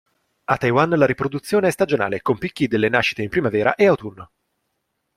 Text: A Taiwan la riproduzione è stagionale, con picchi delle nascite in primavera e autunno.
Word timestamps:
A 0.45 0.57
Taiwan 0.57 0.89
la 0.97 1.05
riproduzione 1.05 1.67
è 1.67 1.71
stagionale, 1.71 2.23
con 2.23 2.39
picchi 2.39 2.65
delle 2.65 2.89
nascite 2.89 3.21
in 3.21 3.29
primavera 3.29 3.75
e 3.75 3.85
autunno. 3.85 4.31